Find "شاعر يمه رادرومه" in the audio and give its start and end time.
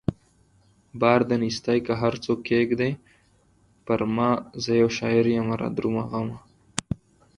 4.97-6.03